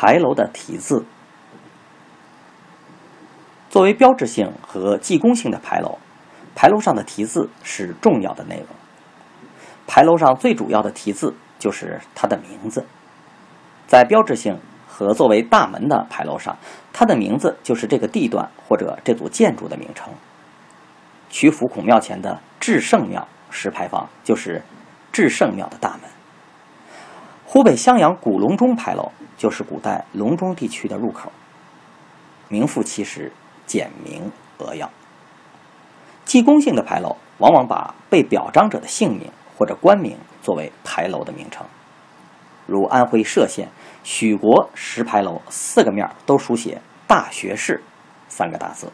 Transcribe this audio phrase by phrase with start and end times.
[0.00, 1.04] 牌楼的题字，
[3.68, 5.98] 作为标志性和记功性的牌楼，
[6.54, 8.66] 牌楼上的题字是重要的内容。
[9.88, 12.86] 牌楼上最主要的题字就是它的名字，
[13.88, 16.56] 在标志性和作为大门的牌楼上，
[16.92, 20.14] 它的名字就是这个地段或者这组建筑的名称。
[21.28, 24.62] 曲阜孔庙前的至圣庙石牌坊就是
[25.10, 26.02] 至圣庙的大门。
[27.50, 31.32] 湖北襄阳古隆中牌楼就是古代隆中地区的入口，
[32.48, 33.32] 名副其实，
[33.64, 34.90] 简明扼要。
[36.26, 41.64] 记功性的牌楼往往把被表彰者的姓名或者官名作为牌楼的名称，
[42.66, 43.68] 如安徽歙县
[44.04, 47.82] 许国石牌楼，四个面都书写“大学士”
[48.28, 48.92] 三个大字，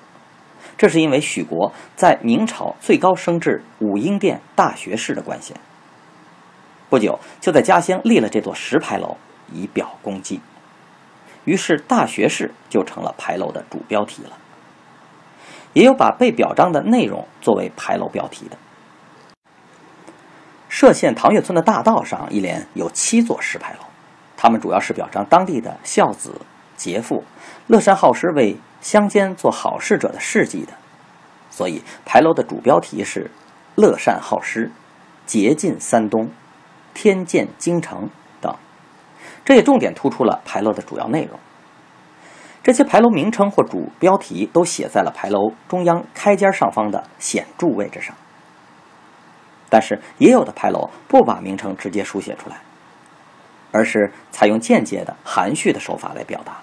[0.79, 5.57] 这是因为许国在明朝最高升至武英殿大学士的官衔。
[6.89, 9.17] 不久，就在家乡立了这座石牌楼，
[9.53, 10.41] 以表功绩。
[11.45, 14.31] 于是，大学士就成了牌楼的主标题了。
[15.73, 18.57] 也有把被表彰的内容作为牌楼标题的。
[20.71, 23.81] 歙县唐岳村的大道上，一连有七座石牌楼，
[24.37, 26.41] 他们主要是表彰当地的孝子、
[26.77, 27.25] 杰父，
[27.67, 30.73] 乐善好施，为乡间做好事者的事迹的。
[31.51, 33.31] 所以，牌楼的主标题是
[33.77, 34.71] “乐善好施，
[35.27, 36.31] 洁尽三冬”。
[36.95, 38.09] 天建京城
[38.41, 38.55] 等，
[39.45, 41.39] 这也重点突出了牌楼的主要内容。
[42.63, 48.17] 这些牌楼名称或主标题都写在了牌楼中央开间上方的显著位置上。
[49.69, 52.57] 但是，也有的牌楼不把名称直接书写出来，
[53.73, 56.59] 而是采用间接的含蓄的手法来表达。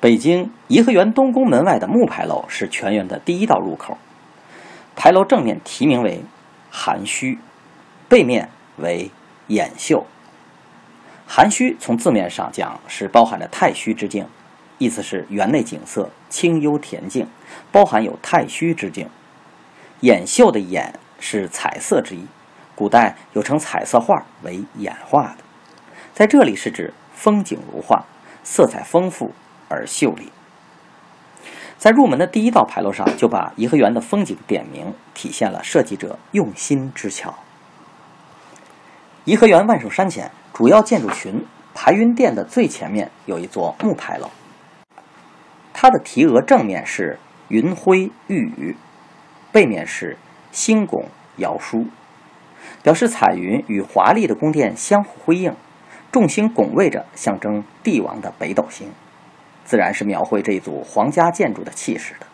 [0.00, 3.96] 北京颐和园东宫门外的木牌楼是全园的第一道入口，
[4.96, 6.24] 牌楼正面题名为
[6.72, 7.38] “含虚”。
[8.12, 9.10] 背面为
[9.48, 10.04] 衍秀，
[11.26, 14.26] 含虚从字面上讲是包含着太虚之境，
[14.76, 17.26] 意思是园内景色清幽恬静，
[17.70, 19.08] 包含有太虚之境。
[20.02, 22.26] 衍秀的衍是彩色之意，
[22.74, 25.44] 古代有称彩色画为衍画的，
[26.12, 28.04] 在这里是指风景如画，
[28.44, 29.32] 色彩丰富
[29.70, 30.30] 而秀丽。
[31.78, 37.34] 在入门的第一道牌楼上，就把颐和园的风景点明，体现了设计者用心之巧。
[39.24, 44.28] 颐和园万寿山前主要建筑群排云殿的最前面有一座木牌楼，
[45.72, 48.76] 它的题额正面是云辉玉宇，
[49.52, 50.18] 背面是
[50.50, 51.04] 星拱
[51.36, 51.86] 瑶书，
[52.82, 55.54] 表示彩云与华丽的宫殿相互辉映，
[56.10, 58.90] 众星拱卫着，象征帝王的北斗星，
[59.64, 62.26] 自然是描绘这一组皇家建筑的气势的。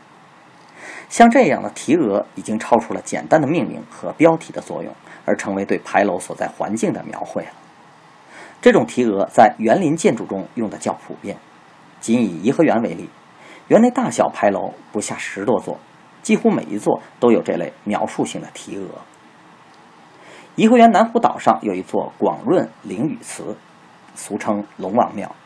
[1.08, 4.92] 像这样的题额已经超出了简单的命名和标题的作用。
[5.24, 7.50] 而成为对牌楼所在环境的描绘了。
[8.62, 11.36] 这种题额在园林建筑中用的较普遍。
[12.00, 13.10] 仅以颐和园为例，
[13.66, 15.76] 园内大小牌楼不下十多座，
[16.22, 18.86] 几乎每一座都有这类描述性的题额。
[20.54, 23.54] 颐和园南湖岛上有一座广润灵雨祠，
[24.14, 25.36] 俗称龙王庙，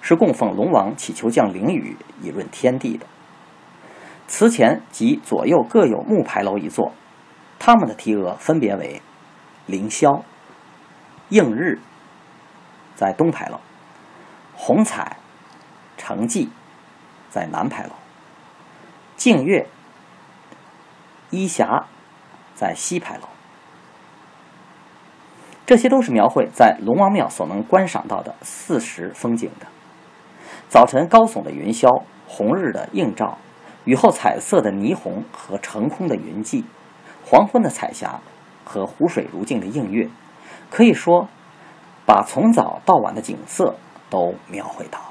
[0.00, 3.06] 是供奉龙王祈求降灵雨以润天地的。
[4.26, 6.92] 祠前及左右各有木牌楼一座，
[7.58, 9.00] 他们的题额分别为。
[9.66, 10.22] 凌霄、
[11.28, 11.78] 映日，
[12.96, 13.58] 在东牌楼；
[14.56, 15.18] 虹彩、
[15.96, 16.50] 成绩，
[17.30, 17.92] 在南牌楼；
[19.16, 19.68] 净月、
[21.30, 21.86] 依霞，
[22.56, 23.28] 在西牌楼。
[25.64, 29.68] 这些都是描绘在龙王庙所能观赏到的四时风景的：
[30.68, 33.38] 早晨高耸的云霄，红日的映照，
[33.84, 36.64] 雨后彩色的霓虹和成空的云际，
[37.24, 38.20] 黄昏的彩霞。
[38.64, 40.08] 和湖水如镜的映月，
[40.70, 41.28] 可以说
[42.06, 43.74] 把从早到晚的景色
[44.08, 45.06] 都描绘到了。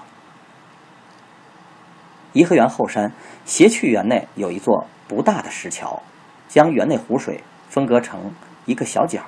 [2.32, 3.12] 颐和园后山
[3.44, 6.02] 斜去园内有一座不大的石桥，
[6.48, 8.34] 将园内湖水分隔成
[8.66, 9.22] 一个小角。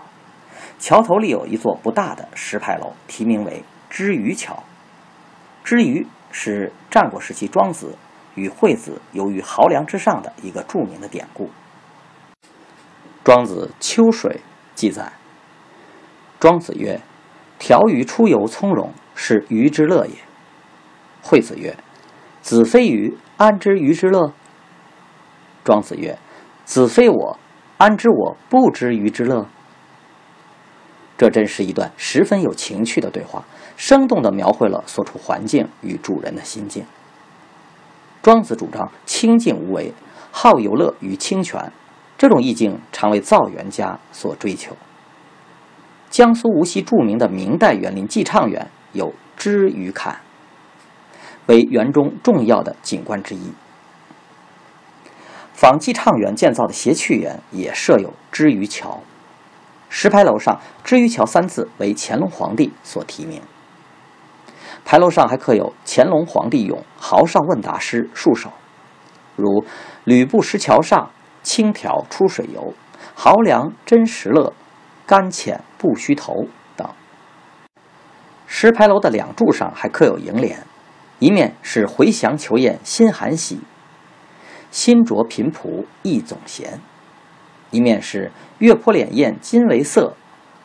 [0.80, 4.63] 桥头立有一座不大的石牌楼，题名为知鱼桥。
[5.66, 7.98] 知鱼是战国时期庄子
[8.36, 11.50] 与惠子游于濠梁之上的一个著名的典故。
[13.24, 14.42] 庄子秋水
[14.76, 15.14] 记载：
[16.40, 17.00] 庄子曰
[17.58, 20.16] ：“条鱼出游从容，是鱼之乐也。”
[21.24, 21.76] 惠子曰
[22.42, 24.34] ：“子非鱼，安知鱼之乐？”
[25.64, 26.18] 庄子曰
[26.66, 27.40] ：“子非我，
[27.78, 29.48] 安知我不知鱼之乐？”
[31.16, 33.46] 这真是一段十分有情趣的对话，
[33.78, 36.84] 生动地描绘了所处环境与主人的心境。
[38.24, 39.94] 庄子主张清静无为，
[40.31, 41.74] 好游乐与清泉，
[42.18, 44.78] 这种意境常为造园家所追求。
[46.10, 50.22] 江苏无锡著名的明代园林寄畅园有知鱼坎，
[51.48, 53.52] 为园中重要的景观之一。
[55.54, 59.02] 仿寄畅园建造的谐趣园也设有知鱼桥。
[59.90, 63.42] 石牌楼上“知鱼桥”三字为乾隆皇帝所题名。
[64.86, 68.51] 牌楼上还刻有乾隆皇帝咏豪上问答诗数首，
[69.36, 69.63] 如
[70.06, 71.12] “吕布石桥上，
[71.44, 72.74] 轻条出水游，
[73.13, 74.54] 豪凉真实乐，
[75.06, 76.90] 甘浅不须投”等。
[78.48, 80.66] 石牌楼的两柱上还刻有楹联，
[81.19, 83.62] 一面是“回祥求宴心寒喜，
[84.72, 86.80] 新着频仆意总闲”。
[87.69, 90.16] 一面是“月坡潋滟今为色，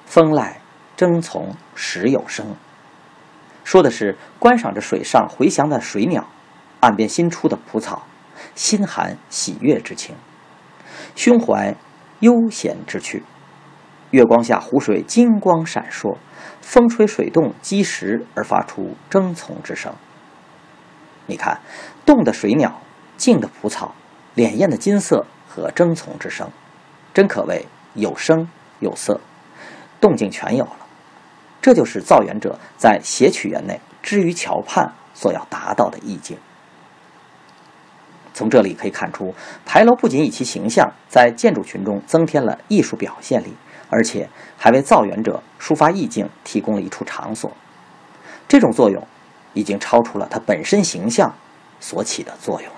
[0.06, 0.54] 风籁
[0.96, 2.46] 争从时有声”，
[3.68, 6.26] 说的是观赏着水上回翔的水鸟，
[6.80, 8.06] 岸边新出的蒲草，
[8.54, 10.16] 心含喜悦之情，
[11.14, 11.74] 胸怀
[12.20, 13.22] 悠闲之趣。
[14.12, 16.16] 月光下湖水金光闪烁，
[16.62, 19.94] 风吹水动击石而发出争从之声。
[21.26, 21.60] 你看，
[22.06, 22.80] 动的水鸟，
[23.18, 23.94] 静的蒲草，
[24.34, 26.48] 潋滟的金色和争从之声。
[27.12, 28.48] 真可谓有声
[28.80, 29.20] 有色，
[30.00, 30.87] 动静全有了。
[31.68, 36.38] 这就是造园者在谐曲园内之于桥畔所要达到的意境。
[38.32, 39.34] 从这里可以看出，
[39.66, 43.54] 牌楼不仅以其形象在建筑群中增添了艺术表现力，
[43.90, 47.52] 而且还为造园者抒发意境提供了一处场所。
[48.48, 49.06] 这种作用
[49.52, 51.34] 已经超出了它本身形象
[51.80, 52.77] 所起的作用。